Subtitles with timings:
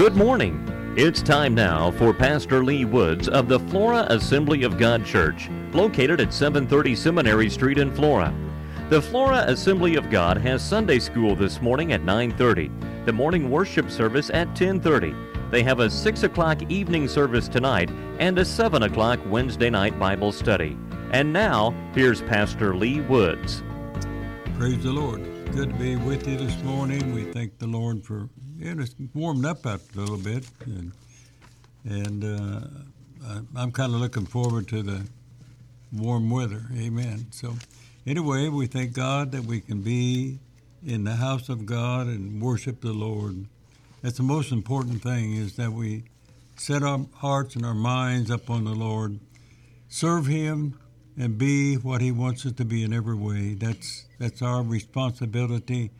[0.00, 0.64] Good morning.
[0.96, 6.22] It's time now for Pastor Lee Woods of the Flora Assembly of God Church, located
[6.22, 8.34] at 730 Seminary Street in Flora.
[8.88, 12.70] The Flora Assembly of God has Sunday school this morning at 9:30,
[13.04, 15.14] the morning worship service at 10:30.
[15.50, 20.32] They have a 6 o'clock evening service tonight and a 7 o'clock Wednesday night Bible
[20.32, 20.78] study.
[21.12, 23.62] And now, here's Pastor Lee Woods.
[24.56, 25.20] Praise the Lord.
[25.52, 27.14] Good to be with you this morning.
[27.14, 30.92] We thank the Lord for yeah, it's warmed up a little bit, and,
[31.84, 35.06] and uh, I'm kind of looking forward to the
[35.90, 36.66] warm weather.
[36.76, 37.28] Amen.
[37.30, 37.54] So,
[38.06, 40.40] anyway, we thank God that we can be
[40.86, 43.46] in the house of God and worship the Lord.
[44.02, 46.04] That's the most important thing is that we
[46.56, 49.20] set our hearts and our minds up on the Lord,
[49.88, 50.78] serve Him,
[51.18, 53.54] and be what He wants us to be in every way.
[53.54, 55.92] That's that's our responsibility.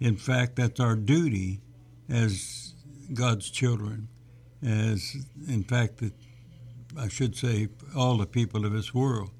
[0.00, 1.60] In fact, that's our duty
[2.08, 2.74] as
[3.12, 4.08] God's children,
[4.62, 5.16] as
[5.46, 6.12] in fact, that
[6.98, 9.30] I should say, all the people of this world.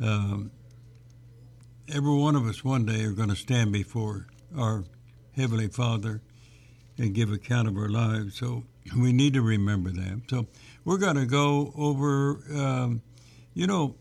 [0.00, 0.50] Um,
[1.88, 4.84] every one of us one day are going to stand before our
[5.32, 6.20] Heavenly Father
[6.98, 8.36] and give account of our lives.
[8.36, 8.64] So
[8.96, 10.22] we need to remember that.
[10.28, 10.46] So
[10.84, 13.02] we're going to go over, um,
[13.54, 13.96] you know,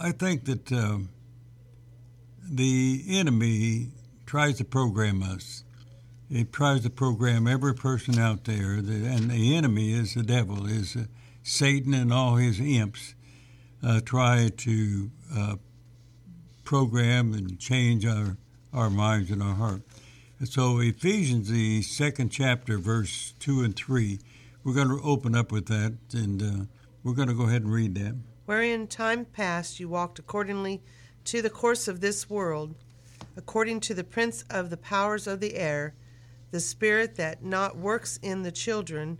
[0.00, 0.98] I think that uh,
[2.48, 3.88] the enemy
[4.24, 5.64] tries to program us
[6.30, 10.96] it tries to program every person out there, and the enemy is the devil, is
[10.96, 11.04] uh,
[11.42, 13.14] Satan and all his imps
[13.82, 15.56] uh, try to uh,
[16.64, 18.36] program and change our,
[18.72, 19.82] our minds and our heart.
[20.38, 24.18] And so Ephesians, the second chapter, verse 2 and 3,
[24.64, 26.64] we're going to open up with that, and uh,
[27.04, 28.16] we're going to go ahead and read that.
[28.46, 30.82] Wherein time past you walked accordingly
[31.24, 32.74] to the course of this world,
[33.36, 35.94] according to the prince of the powers of the air,
[36.50, 39.18] the spirit that not works in the children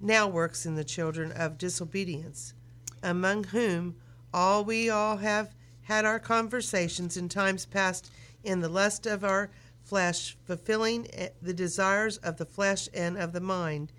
[0.00, 2.54] now works in the children of disobedience,
[3.02, 3.96] among whom
[4.32, 8.10] all we all have had our conversations in times past
[8.44, 9.50] in the lust of our
[9.82, 13.92] flesh, fulfilling eh, the desires of the flesh and of the mind,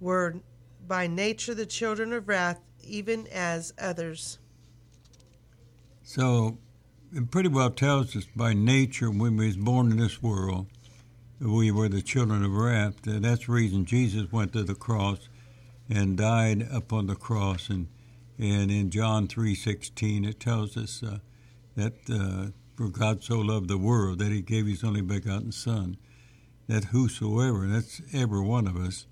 [0.00, 0.36] were
[0.86, 4.38] by nature the children of wrath, even as others.
[6.02, 6.58] So
[7.14, 10.66] it pretty well tells us by nature when we was born in this world
[11.40, 12.96] we were the children of wrath.
[13.02, 15.28] That's the reason Jesus went to the cross
[15.88, 17.68] and died upon the cross.
[17.68, 17.88] And
[18.38, 21.18] and in John three sixteen, it tells us uh,
[21.76, 25.96] that uh, for God so loved the world that He gave His only begotten Son,
[26.66, 29.06] that whosoever, that's every one of us,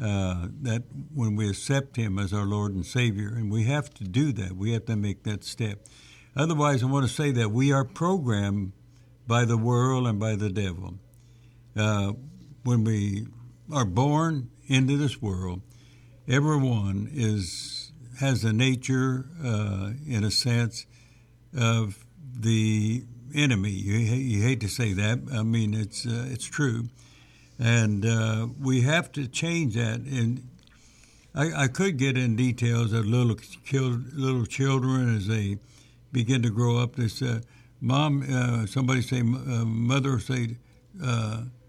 [0.00, 0.82] uh, that
[1.14, 4.56] when we accept Him as our Lord and Savior, and we have to do that,
[4.56, 5.86] we have to make that step.
[6.34, 8.72] Otherwise, I want to say that we are programmed
[9.26, 10.98] by the world and by the devil
[11.76, 12.12] uh,
[12.64, 13.26] when we
[13.72, 15.62] are born into this world,
[16.28, 20.86] everyone is has a nature, uh, in a sense,
[21.56, 23.04] of the
[23.34, 23.70] enemy.
[23.70, 25.20] You, you, hate to say that.
[25.32, 26.88] I mean, it's uh, it's true,
[27.58, 30.00] and uh, we have to change that.
[30.00, 30.48] And
[31.34, 33.36] I, I, could get in details of little
[33.72, 35.58] little children as they
[36.10, 36.96] begin to grow up.
[36.96, 37.40] This uh,
[37.80, 40.56] mom, uh, somebody say, mother say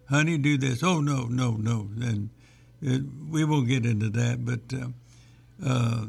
[0.09, 0.83] honey, do this.
[0.83, 1.89] Oh, no, no, no.
[2.01, 2.29] And
[2.81, 4.87] it, we won't get into that, but uh,
[5.65, 6.05] uh,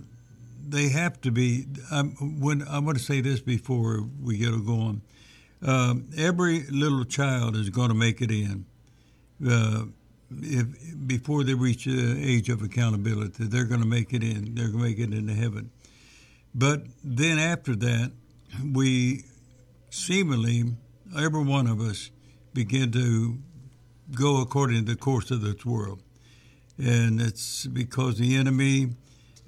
[0.66, 1.66] they have to be.
[1.90, 5.02] I'm, when I want to say this before we get going.
[5.60, 8.64] Um, every little child is going to make it in.
[9.44, 9.86] Uh,
[10.30, 10.66] if
[11.06, 14.54] before they reach the age of accountability, they're going to make it in.
[14.54, 15.70] They're going to make it into heaven.
[16.54, 18.12] But then after that,
[18.72, 19.24] we
[19.90, 20.64] seemingly
[21.16, 22.10] every one of us
[22.52, 23.38] begin to
[24.14, 26.02] go according to the course of this world.
[26.78, 28.90] And it's because the enemy,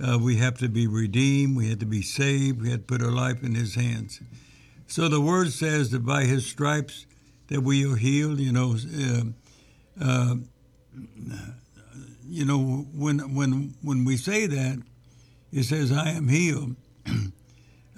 [0.03, 3.03] uh, we have to be redeemed, we have to be saved, we have to put
[3.03, 4.21] our life in his hands.
[4.87, 7.07] So the word says that by his stripes
[7.51, 8.39] that we are healed.
[8.41, 9.23] You know, uh,
[10.03, 10.37] uh,
[12.27, 14.83] you know when when when we say that,
[15.53, 16.77] it says I am healed.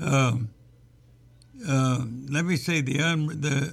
[0.01, 0.49] Um,
[1.69, 3.73] uh, let me say the un, the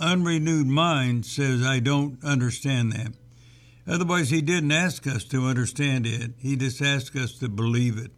[0.00, 3.12] unrenewed mind says, I don't understand that.
[3.86, 6.32] Otherwise, he didn't ask us to understand it.
[6.38, 8.10] He just asked us to believe it,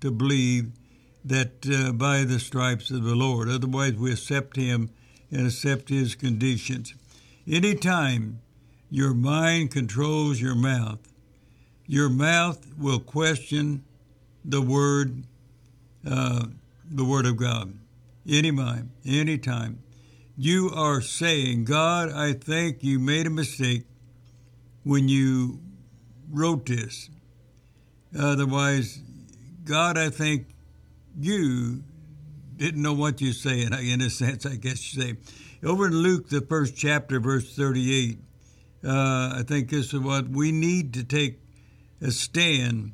[0.00, 0.72] to believe
[1.24, 3.48] that uh, by the stripes of the Lord.
[3.48, 4.90] Otherwise, we accept him
[5.30, 6.94] and accept his conditions.
[7.48, 8.40] Anytime
[8.90, 11.00] your mind controls your mouth,
[11.86, 13.84] your mouth will question
[14.44, 15.24] the word,
[16.08, 16.46] uh,
[16.88, 17.74] the word of God.
[18.28, 19.78] Any mind, anytime
[20.36, 23.84] you are saying, God, I think you made a mistake
[24.84, 25.60] when you
[26.30, 27.08] wrote this.
[28.18, 29.00] Otherwise,
[29.64, 30.46] God, I think
[31.18, 31.82] you
[32.56, 35.16] didn't know what you're saying, in a sense, I guess you say.
[35.64, 38.18] Over in Luke, the first chapter, verse 38,
[38.84, 38.90] uh,
[39.38, 41.40] I think this is what we need to take
[42.00, 42.92] a stand,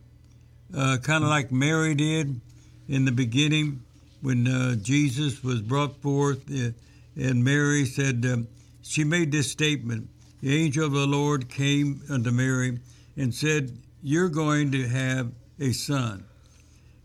[0.74, 2.40] uh, kind of like Mary did
[2.88, 3.82] in the beginning
[4.20, 6.70] when uh, Jesus was brought forth, uh,
[7.16, 8.46] and Mary said,
[8.82, 10.08] she made this statement
[10.40, 12.80] The angel of the Lord came unto Mary
[13.16, 16.24] and said, You're going to have a son.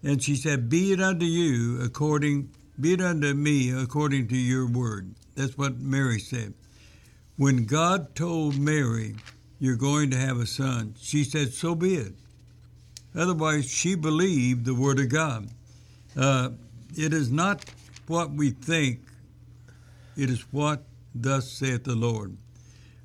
[0.04, 2.50] And she said, Be it unto you according,
[2.80, 5.14] be it unto me according to your word.
[5.36, 6.54] That's what Mary said.
[7.38, 9.16] When God told Mary,
[9.60, 12.14] You're going to have a son, she said, So be it.
[13.16, 15.50] Otherwise, she believed the word of God.
[16.16, 16.50] Uh,
[16.96, 17.66] it is not
[18.08, 19.02] what we think,
[20.18, 20.84] it is what
[21.14, 22.38] thus saith the Lord.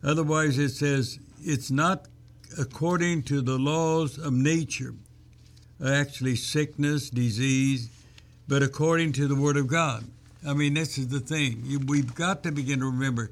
[0.03, 2.07] Otherwise, it says, It's not
[2.59, 4.95] according to the laws of nature
[5.85, 7.91] actually sickness, disease,
[8.49, 10.05] but according to the Word of God.
[10.47, 11.81] I mean, this is the thing.
[11.87, 13.31] We've got to begin to remember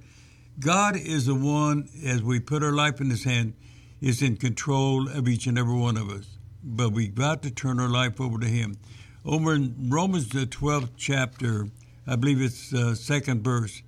[0.59, 3.55] God is the one, as we put our life in His hand,
[4.01, 6.27] is in control of each and every one of us.
[6.63, 8.77] But we've got to turn our life over to Him.
[9.25, 11.69] Over in Romans, the 12th chapter,
[12.11, 13.83] I believe it's uh, second verse.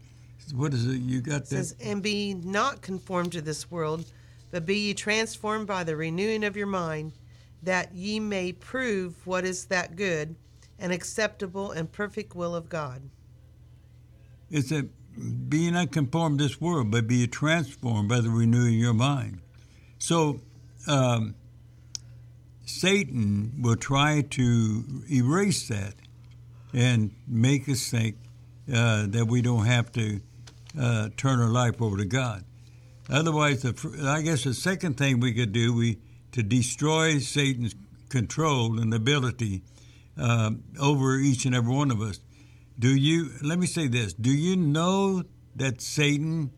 [0.55, 1.01] What is it?
[1.01, 1.49] You got that?
[1.49, 4.05] Says, And be not conformed to this world,
[4.53, 7.13] but be ye transformed by the renewing of your mind
[7.65, 10.37] that ye may prove what is that good
[10.79, 13.03] and acceptable and perfect will of God.
[14.51, 14.89] It's that
[15.49, 19.41] be not conformed to this world, but be transformed by the renewing of your mind.
[19.99, 20.41] So,
[20.87, 21.35] um,
[22.65, 25.95] Satan will try to erase that
[26.73, 28.17] and make us think
[28.73, 30.21] uh, that we don't have to
[30.79, 32.45] uh, turn our life over to God.
[33.11, 35.99] Otherwise, the, I guess the second thing we could do, we
[36.33, 37.75] to destroy Satan's
[38.09, 39.63] control and ability
[40.19, 42.21] uh, over each and every one of us.
[42.79, 45.25] Do you, let me say this, do you know
[45.57, 46.51] that Satan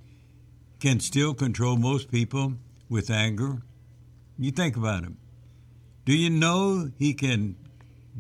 [0.80, 2.54] can still control most people
[2.88, 3.62] with anger?
[4.38, 5.18] You think about him.
[6.04, 7.56] Do you know he can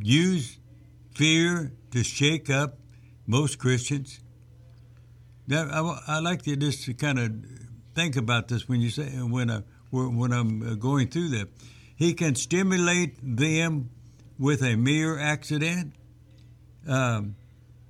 [0.00, 0.58] use
[1.14, 2.78] fear to shake up
[3.26, 4.20] most Christians?
[5.48, 7.32] That, I, I like to just kind of
[7.94, 11.48] think about this when you say when I, when I'm uh, going through that.
[11.96, 13.90] He can stimulate them
[14.38, 15.94] with a mere accident.
[16.88, 17.36] Um,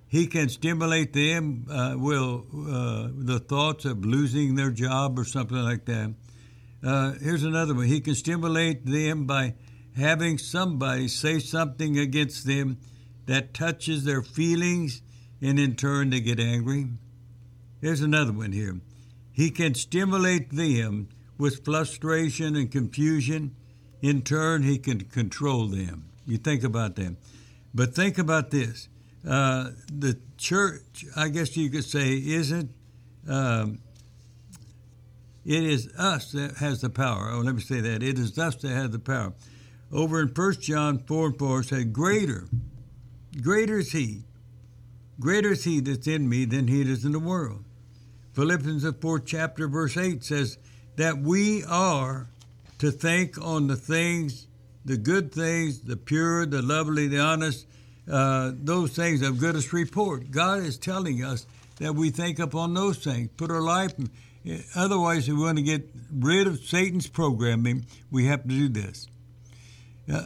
[0.08, 5.56] he can stimulate them uh, will uh, the thoughts of losing their job or something
[5.56, 6.14] like that.
[6.84, 7.86] Uh, here's another one.
[7.86, 9.54] He can stimulate them by
[9.96, 12.78] having somebody say something against them
[13.26, 15.02] that touches their feelings,
[15.40, 16.88] and in turn they get angry.
[17.80, 18.80] Here's another one here.
[19.32, 23.56] He can stimulate them with frustration and confusion.
[24.00, 26.06] In turn, he can control them.
[26.26, 27.16] You think about them.
[27.74, 28.88] But think about this.
[29.26, 32.70] Uh, the church, I guess you could say, isn't,
[33.28, 33.80] um,
[35.44, 37.30] it is us that has the power.
[37.32, 38.02] Oh, let me say that.
[38.02, 39.34] It is us that has the power.
[39.92, 42.48] Over in 1 John 4 and 4 said, Greater,
[43.40, 44.24] greater is he,
[45.20, 47.64] greater is he that's in me than he that is in the world.
[48.34, 50.58] Philippians, the fourth chapter, verse 8 says,
[50.96, 52.28] that we are
[52.78, 54.46] to think on the things,
[54.84, 57.66] the good things, the pure, the lovely, the honest,
[58.10, 60.30] uh, those things of goodest report.
[60.30, 61.46] God is telling us
[61.78, 63.94] that we think upon those things, put our life.
[64.74, 69.08] Otherwise, if we want to get rid of Satan's programming, we have to do this.
[70.12, 70.22] Uh,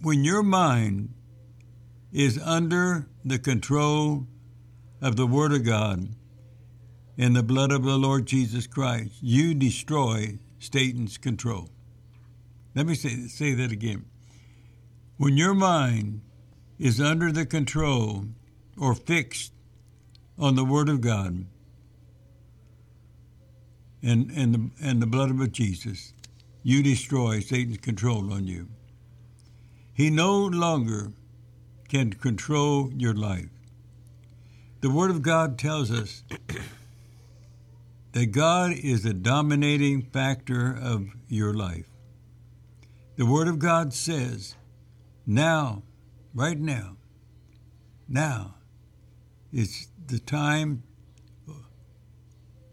[0.00, 1.12] when your mind
[2.12, 4.26] is under the control
[5.00, 6.08] of the Word of God,
[7.16, 11.68] and the blood of the Lord Jesus Christ, you destroy Satan's control.
[12.74, 14.04] Let me say, say that again.
[15.16, 16.20] When your mind
[16.78, 18.24] is under the control
[18.76, 19.52] or fixed
[20.38, 21.44] on the Word of God
[24.02, 26.12] and, and, the, and the blood of Jesus,
[26.62, 28.68] you destroy Satan's control on you.
[29.92, 31.12] He no longer
[31.88, 33.48] can control your life.
[34.80, 36.22] The Word of God tells us
[38.12, 41.86] that God is the dominating factor of your life.
[43.16, 44.54] The Word of God says,
[45.26, 45.82] now,
[46.34, 46.96] right now,
[48.08, 48.54] now
[49.52, 50.84] is the time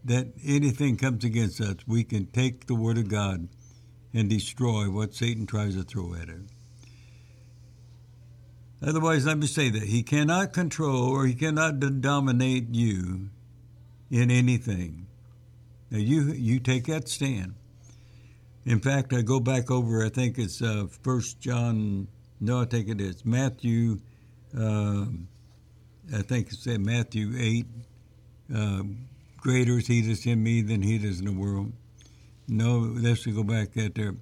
[0.04, 3.48] that anything comes against us, we can take the Word of God
[4.14, 6.42] and destroy what Satan tries to throw at it.
[8.82, 13.30] Otherwise, let me say that he cannot control or he cannot dominate you
[14.12, 15.08] in anything.
[15.90, 17.56] Now you you take that stand.
[18.66, 20.04] In fact, I go back over.
[20.04, 22.08] I think it's uh, First John.
[22.40, 24.00] No, I think it is Matthew.
[24.58, 25.06] Uh,
[26.14, 27.68] I think it's in Matthew eight.
[28.54, 28.84] Uh,
[29.38, 31.72] greater is he that's in me than he that's in the world.
[32.48, 34.16] No, let's go back at there.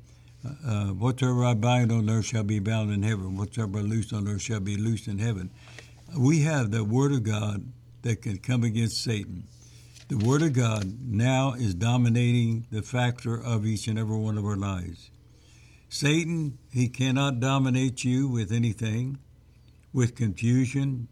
[0.45, 3.37] Uh, whatsoever I bind on earth shall be bound in heaven.
[3.37, 5.49] Whatsoever I loose on earth shall be loosed in heaven.
[6.17, 7.71] We have the Word of God
[8.01, 9.47] that can come against Satan.
[10.09, 14.45] The Word of God now is dominating the factor of each and every one of
[14.45, 15.09] our lives.
[15.87, 19.19] Satan, he cannot dominate you with anything,
[19.93, 21.07] with confusion.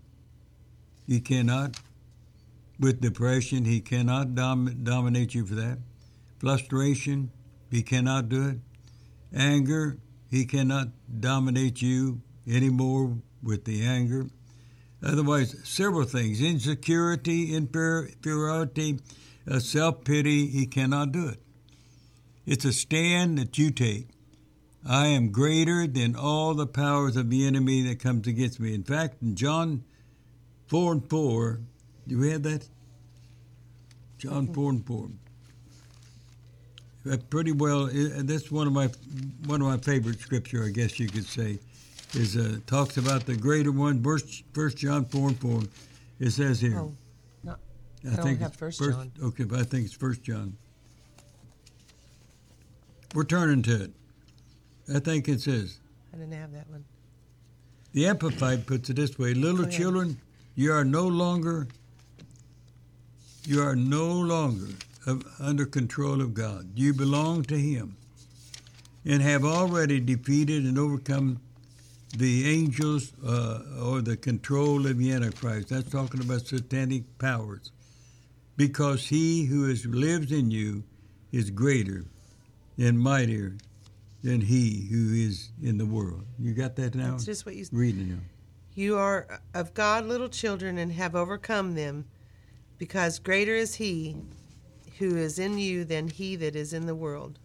[1.08, 1.80] He cannot.
[2.80, 5.78] With depression, he cannot dom- dominate you for that.
[6.40, 7.32] Frustration,
[7.70, 8.58] he cannot do it.
[9.34, 9.98] Anger,
[10.30, 14.28] he cannot dominate you anymore with the anger.
[15.04, 19.00] Otherwise, several things insecurity, inferiority,
[19.50, 21.40] uh, self pity, he cannot do it.
[22.46, 24.10] It's a stand that you take.
[24.88, 28.74] I am greater than all the powers of the enemy that comes against me.
[28.74, 29.84] In fact, in John
[30.68, 31.62] 4 and 4,
[32.08, 32.68] do we have that?
[34.18, 35.10] John 4 and 4.
[37.04, 38.88] That pretty well, that's one of my
[39.46, 41.60] one of my favorite scripture, I guess you could say
[42.14, 44.04] is uh, talks about the greater one.
[44.04, 45.62] First, First John four and four.
[46.20, 46.80] It says here.
[46.80, 46.94] Oh,
[47.44, 47.56] no,
[48.06, 49.12] I, I think don't have it's First John.
[49.24, 50.56] Okay, but I think it's First John.
[53.14, 53.92] We're turning to it.
[54.94, 55.80] I think it says
[56.14, 56.86] I didn't have that one.
[57.94, 59.74] the Amplified puts it this way: Little Go ahead.
[59.74, 60.22] children,
[60.56, 61.68] you are no longer.
[63.44, 64.68] You are no longer
[65.06, 66.72] of, under control of God.
[66.76, 67.98] You belong to Him,
[69.06, 71.40] and have already defeated and overcome
[72.18, 75.70] the angels uh, or the control of the Antichrist.
[75.70, 77.72] That's talking about satanic powers.
[78.58, 80.84] Because he who is, lives in you
[81.32, 82.06] is greater
[82.78, 83.56] and mightier
[84.24, 86.26] than he who is in the world.
[86.38, 87.16] You got that now?
[87.16, 88.20] It's just what you're Reading now.
[88.76, 92.06] You are of God little children and have overcome them,
[92.78, 94.18] because greater is he
[95.02, 97.40] who is in you than he that is in the world.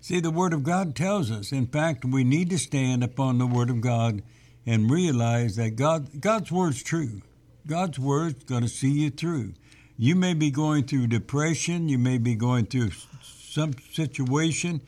[0.00, 1.50] See, the Word of God tells us.
[1.50, 4.22] In fact, we need to stand upon the Word of God
[4.66, 7.22] and realize that God, God's Word's true.
[7.66, 9.54] God's Word's going to see you through.
[9.96, 11.88] You may be going through depression.
[11.88, 12.90] You may be going through
[13.22, 14.82] some situation.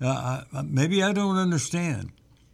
[0.00, 2.12] Uh, maybe I don't understand.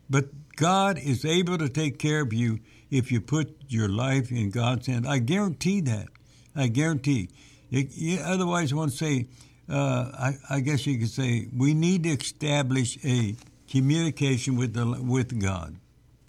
[0.09, 2.61] But God is able to take care of you
[2.91, 5.07] if you put your life in God's hand.
[5.07, 6.09] I guarantee that.
[6.55, 7.29] I guarantee.
[7.71, 9.27] It, you, otherwise, I want to say,
[9.69, 13.35] uh, I, I guess you could say, we need to establish a
[13.69, 15.77] communication with the, with God,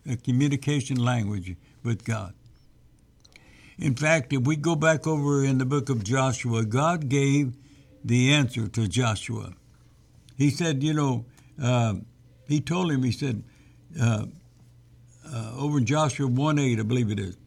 [0.09, 2.33] a communication language with God.
[3.77, 7.53] In fact, if we go back over in the book of Joshua, God gave
[8.03, 9.53] the answer to Joshua.
[10.35, 11.25] He said, you know,
[11.61, 11.95] uh,
[12.47, 13.43] he told him, he said,
[14.01, 14.25] uh,
[15.31, 17.37] uh, over in Joshua 1 8, I believe it is.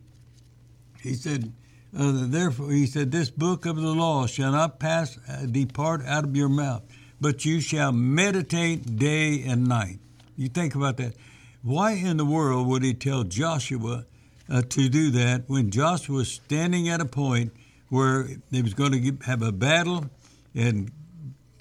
[1.03, 1.53] He said,
[1.97, 6.25] uh, therefore, he said, this book of the law shall not pass, uh, depart out
[6.25, 6.83] of your mouth,
[7.21, 9.99] but you shall meditate day and night.
[10.37, 11.15] You think about that.
[11.63, 14.05] Why in the world would he tell Joshua
[14.49, 17.53] uh, to do that when Joshua was standing at a point
[17.89, 20.07] where he was going to have a battle,
[20.55, 20.91] and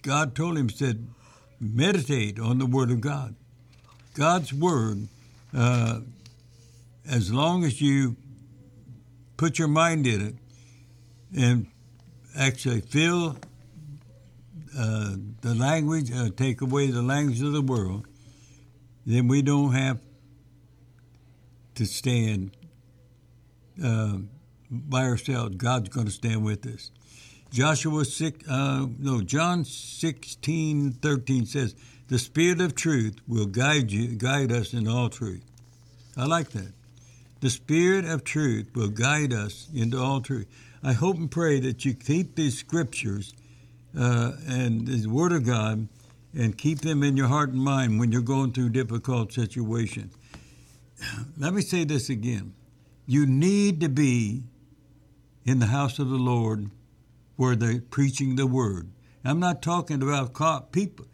[0.04, 1.08] God told him, said,
[1.60, 3.36] meditate on the Word of God.
[4.14, 5.08] God's Word,
[5.54, 6.02] uh,
[7.10, 8.16] as long as you
[9.40, 10.36] put your mind in it
[11.34, 11.66] and
[12.38, 13.38] actually feel
[14.78, 18.06] uh, the language, uh, take away the language of the world,
[19.06, 19.98] then we don't have
[21.74, 22.52] to stand
[23.82, 24.18] uh,
[24.70, 25.56] by ourselves.
[25.56, 26.92] God's going to stand with us.
[27.50, 31.76] Joshua 6, uh, no, John 16, 13 says,
[32.10, 35.46] the Spirit of truth will guide you, guide us in all truth.
[36.18, 36.74] I like that.
[37.42, 40.48] The Spirit of truth will guide us into all truth.
[40.84, 43.34] I hope and pray that you keep these scriptures
[43.98, 45.88] uh, and the Word of God
[46.38, 50.14] and keep them in your heart and mind when you're going through difficult situations.
[51.38, 52.54] Let me say this again.
[53.06, 54.44] You need to be
[55.46, 56.70] in the house of the Lord
[57.38, 58.92] where they're preaching the Word.
[59.24, 61.06] I'm not talking about co- people.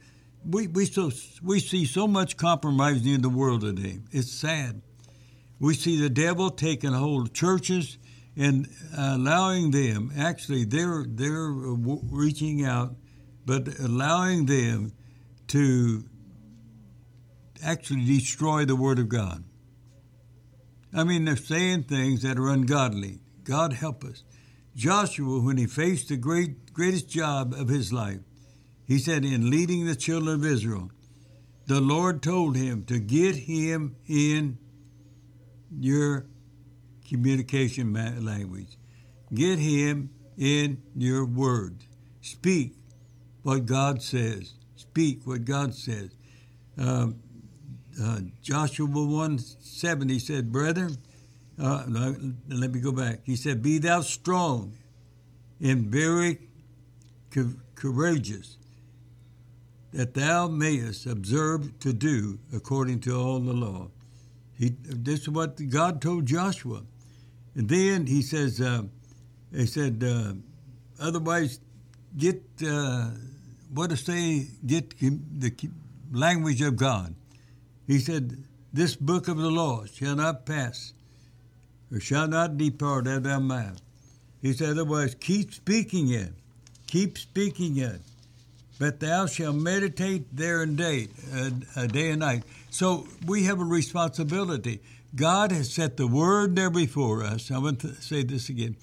[0.44, 1.12] We, we, so,
[1.44, 4.00] we see so much compromising in the world today.
[4.12, 4.82] It's sad.
[5.60, 7.98] We see the devil taking hold of churches
[8.36, 12.96] and allowing them, actually, they're, they're reaching out,
[13.46, 14.92] but allowing them
[15.48, 16.04] to
[17.64, 19.44] actually destroy the Word of God.
[20.94, 23.20] I mean, they're saying things that are ungodly.
[23.44, 24.24] God help us.
[24.76, 28.20] Joshua, when he faced the great, greatest job of his life,
[28.86, 30.92] He said, in leading the children of Israel,
[31.66, 34.60] the Lord told him to get him in
[35.72, 36.26] your
[37.08, 38.78] communication language.
[39.34, 41.86] Get him in your words.
[42.22, 42.76] Speak
[43.44, 44.54] what God says.
[44.76, 46.10] Speak what God says.
[46.78, 47.20] Um,
[48.02, 50.98] uh, Joshua 1 7, he said, Brethren,
[51.62, 53.20] uh, let me go back.
[53.24, 54.74] He said, Be thou strong
[55.62, 56.40] and very
[57.32, 58.58] co- courageous,
[59.94, 63.90] that thou mayest observe to do according to all the law.
[64.58, 66.82] He, this is what God told Joshua.
[67.56, 68.84] And then he says, uh,
[69.54, 70.34] he said, uh,
[71.00, 71.60] otherwise,
[72.18, 73.12] get uh,
[73.74, 75.54] what to say, get the
[76.12, 77.16] language of God.
[77.88, 78.44] He said,
[78.74, 80.94] This book of the law shall not pass,
[81.92, 83.82] or shall not depart out of thy mouth.
[84.42, 86.34] He said, Otherwise, keep speaking it,
[86.88, 88.02] keep speaking it,
[88.78, 91.08] but thou shalt meditate there and day,
[91.76, 92.44] uh, day and night.
[92.70, 94.82] So we have a responsibility.
[95.16, 97.50] God has set the word there before us.
[97.52, 98.76] I want to say this again.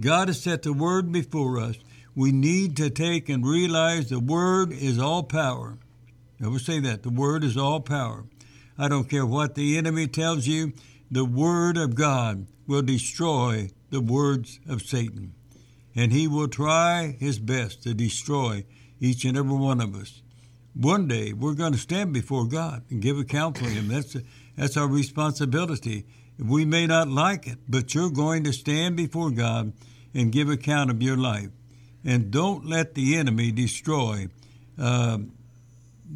[0.00, 1.76] God has set the word before us.
[2.14, 5.78] We need to take and realize the word is all power.
[6.42, 7.02] I will say that.
[7.02, 8.24] The word is all power.
[8.78, 10.72] I don't care what the enemy tells you,
[11.10, 15.34] the word of God will destroy the words of Satan.
[15.94, 18.64] And he will try his best to destroy
[19.00, 20.22] each and every one of us.
[20.74, 23.88] One day we're going to stand before God and give account for him.
[23.88, 24.16] That's,
[24.56, 26.06] that's our responsibility.
[26.38, 29.72] We may not like it, but you're going to stand before God
[30.14, 31.48] and give account of your life.
[32.04, 34.28] And don't let the enemy destroy
[34.78, 35.18] uh,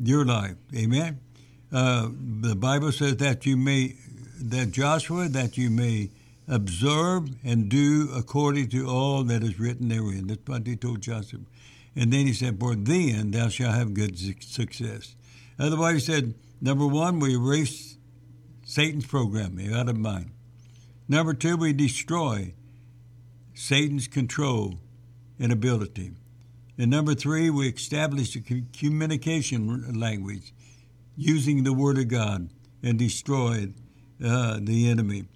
[0.03, 0.57] your life.
[0.75, 1.21] Amen.
[1.73, 2.09] Uh,
[2.41, 3.97] the Bible says that you may,
[4.41, 6.11] that Joshua, that you may
[6.49, 10.27] observe and do according to all that is written therein.
[10.27, 11.41] That's what he told Joshua.
[11.97, 15.15] And then he said, For then thou shalt have good success.
[15.59, 17.97] Otherwise, he said, number one, we erase
[18.65, 20.31] Satan's programming out of mind.
[21.09, 22.55] Number two, we destroy
[23.55, 24.75] Satan's control
[25.39, 26.13] and ability.
[26.77, 28.41] And number three, we establish a
[28.77, 30.53] communication language
[31.17, 32.49] using the Word of God
[32.83, 33.69] and destroy
[34.25, 35.27] uh, the enemy.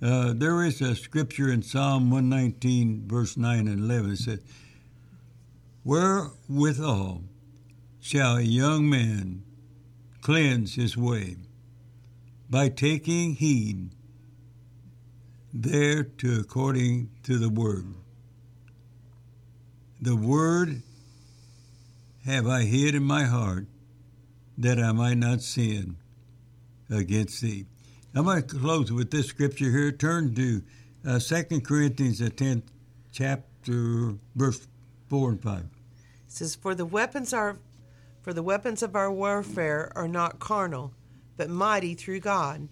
[0.00, 4.12] Uh, there is a scripture in Psalm 119, verse 9 and 11.
[4.12, 4.40] It says,
[5.86, 7.22] Wherewithal
[8.00, 9.44] shall a young man
[10.20, 11.36] cleanse his way?
[12.50, 13.90] By taking heed
[15.54, 17.94] thereto according to the word.
[20.00, 20.82] The word
[22.24, 23.68] have I hid in my heart
[24.58, 25.98] that I might not sin
[26.90, 27.66] against thee.
[28.12, 29.92] I'm going to close with this scripture here.
[29.92, 30.62] Turn to
[31.06, 32.64] uh, 2 Corinthians, the 10th
[33.12, 34.66] chapter, verse
[35.08, 35.75] 4 and 5.
[36.36, 37.56] Says, For the weapons are
[38.20, 40.92] for the weapons of our warfare are not carnal,
[41.38, 42.68] but mighty through God,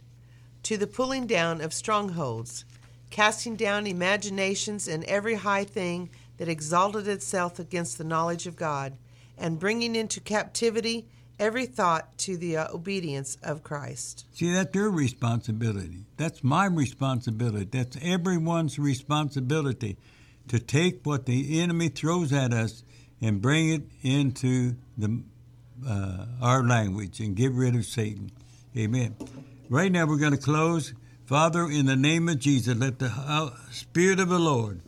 [0.64, 2.66] to the pulling down of strongholds,
[3.08, 8.98] casting down imaginations and every high thing that exalted itself against the knowledge of God,
[9.38, 11.06] and bringing into captivity
[11.38, 14.26] every thought to the uh, obedience of Christ.
[14.32, 16.04] See, that's your responsibility.
[16.18, 17.64] That's my responsibility.
[17.64, 19.96] That's everyone's responsibility
[20.48, 22.82] to take what the enemy throws at us
[23.24, 25.22] and bring it into the
[25.88, 28.30] uh, our language and get rid of Satan.
[28.76, 29.16] Amen.
[29.70, 30.92] Right now, we're going to close.
[31.24, 34.82] Father, in the name of Jesus, let the uh, Spirit of the Lord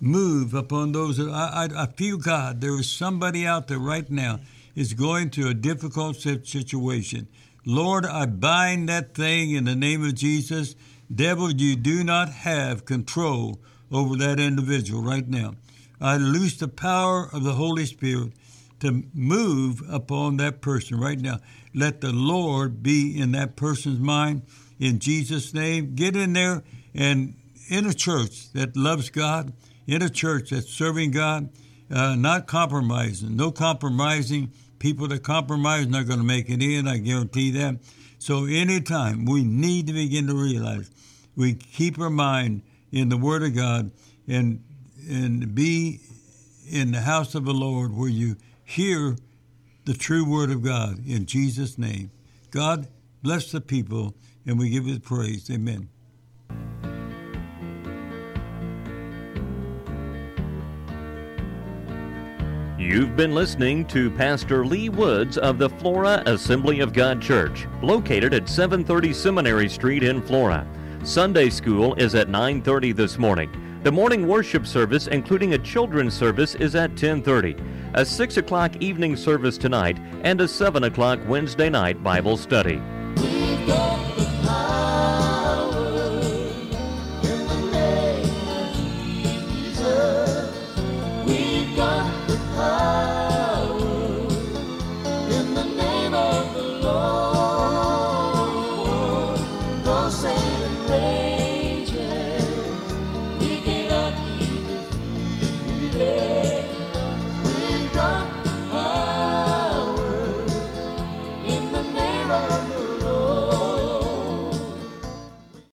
[0.00, 1.18] move upon those.
[1.18, 2.62] That, I, I, I feel God.
[2.62, 4.40] There is somebody out there right now
[4.74, 7.28] is going through a difficult situation.
[7.66, 10.76] Lord, I bind that thing in the name of Jesus.
[11.14, 15.54] Devil, you do not have control over that individual right now.
[16.02, 18.32] I loose the power of the Holy Spirit
[18.80, 21.38] to move upon that person right now.
[21.74, 24.42] Let the Lord be in that person's mind
[24.78, 25.94] in Jesus' name.
[25.94, 27.34] Get in there and
[27.68, 29.52] in a church that loves God,
[29.86, 31.48] in a church that's serving God,
[31.90, 36.88] uh, not compromising, no compromising People that compromise are not going to make it in,
[36.88, 37.78] I guarantee that.
[38.18, 40.90] So anytime we need to begin to realize
[41.36, 43.92] we keep our mind in the Word of God
[44.26, 44.60] and
[45.08, 46.00] and be
[46.70, 49.16] in the house of the Lord where you hear
[49.84, 52.10] the true Word of God in Jesus' name.
[52.50, 52.88] God
[53.22, 54.14] bless the people
[54.46, 55.50] and we give you praise.
[55.50, 55.88] Amen.
[62.78, 68.34] You've been listening to Pastor Lee Woods of the Flora Assembly of God Church, located
[68.34, 70.66] at 730 Seminary Street in Flora.
[71.04, 73.50] Sunday school is at 9:30 this morning.
[73.82, 77.56] The morning worship service, including a children's service, is at 10:30.
[77.94, 82.80] a 6 o'clock evening service tonight, and a 7 o'clock Wednesday night Bible study.